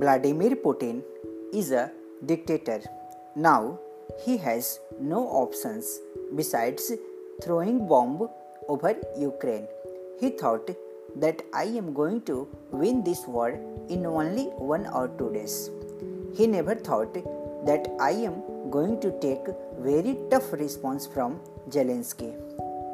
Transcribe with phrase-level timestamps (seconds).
[0.00, 1.02] Vladimir Putin
[1.52, 1.90] is a
[2.24, 2.80] dictator.
[3.34, 3.80] Now
[4.24, 5.86] he has no options
[6.36, 6.92] besides
[7.42, 8.28] throwing bomb
[8.68, 9.66] over Ukraine.
[10.20, 10.70] He thought
[11.16, 12.36] that I am going to
[12.70, 13.50] win this war
[13.88, 14.44] in only
[14.74, 15.68] one or two days.
[16.36, 17.14] He never thought
[17.66, 18.36] that I am
[18.70, 19.46] going to take
[19.80, 21.40] very tough response from
[21.70, 22.30] Zelensky.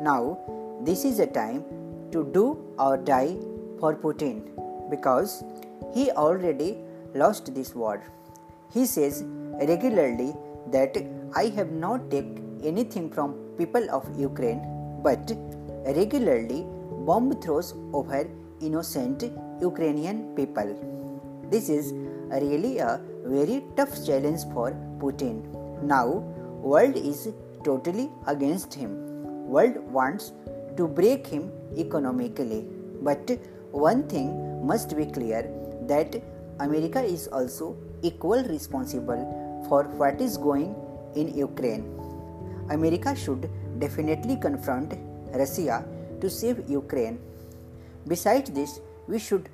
[0.01, 0.39] Now
[0.81, 1.65] this is a time
[2.13, 2.47] to do
[2.79, 3.37] or die
[3.79, 4.43] for Putin
[4.89, 5.45] because
[5.93, 6.79] he already
[7.15, 8.03] lost this war.
[8.73, 9.25] He says
[9.73, 10.35] regularly
[10.73, 10.97] that
[11.35, 14.63] I have not taken anything from people of Ukraine,
[15.03, 15.33] but
[15.99, 16.67] regularly
[17.07, 18.29] bomb throws over
[18.61, 19.25] innocent
[19.61, 20.71] Ukrainian people.
[21.51, 21.93] This is
[22.45, 25.37] really a very tough challenge for Putin.
[25.83, 26.07] Now
[26.73, 27.29] world is
[27.63, 28.91] totally against him.
[29.47, 30.33] World wants
[30.77, 32.67] to break him economically.
[33.03, 33.31] But
[33.71, 35.43] one thing must be clear
[35.87, 36.17] that
[36.61, 40.75] America is also equal responsible for what is going
[41.15, 41.85] in Ukraine.
[42.71, 44.95] America should definitely confront
[45.33, 45.85] Russia
[46.21, 47.19] to save Ukraine.
[48.07, 49.49] Besides this, we should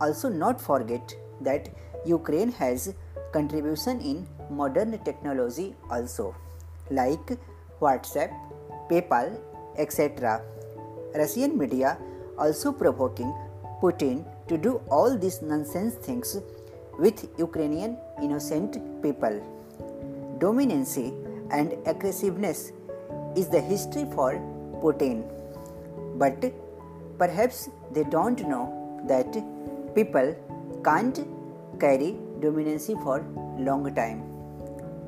[0.00, 1.68] also not forget that
[2.04, 2.92] Ukraine has
[3.32, 6.34] contribution in modern technology also
[6.90, 7.38] like
[7.80, 8.32] WhatsApp,
[8.90, 9.38] PayPal,
[9.78, 10.42] etc.
[11.14, 11.98] Russian media
[12.36, 13.32] also provoking
[13.80, 16.38] Putin to do all these nonsense things
[16.98, 19.36] with Ukrainian innocent people.
[20.38, 21.06] Dominancy
[21.50, 22.72] and aggressiveness
[23.36, 24.30] is the history for
[24.82, 25.24] Putin.
[26.18, 26.52] But
[27.18, 28.66] perhaps they don't know
[29.06, 29.32] that
[29.94, 30.34] people
[30.84, 31.18] can't
[31.80, 33.24] carry dominancy for
[33.58, 34.22] long time.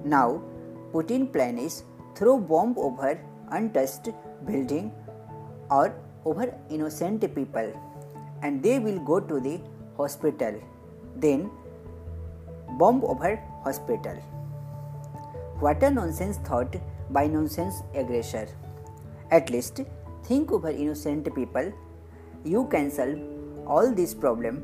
[0.05, 0.43] Now
[0.93, 1.83] Putin plan is
[2.17, 4.09] throw bomb over untouched
[4.47, 4.93] building
[5.71, 7.73] or over innocent people
[8.45, 9.59] and they will go to the
[9.97, 10.55] hospital.
[11.17, 11.51] Then
[12.79, 14.17] bomb over hospital.
[15.61, 16.77] What a nonsense thought
[17.11, 18.49] by nonsense aggressor.
[19.31, 19.81] At least
[20.25, 21.73] think over innocent people.
[22.45, 23.19] You can solve
[23.67, 24.61] all this problem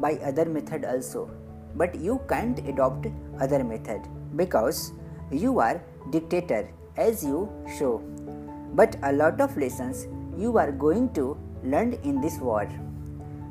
[0.00, 1.30] by other method also
[1.74, 3.06] but you can't adopt
[3.40, 4.00] other method
[4.36, 4.92] because
[5.30, 5.80] you are
[6.10, 8.02] dictator as you show.
[8.74, 10.06] But a lot of lessons
[10.36, 12.68] you are going to learn in this war.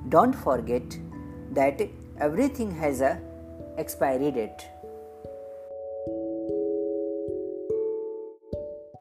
[0.09, 0.97] Don't forget
[1.51, 1.81] that
[2.19, 3.19] everything has a
[3.77, 4.67] expiry date.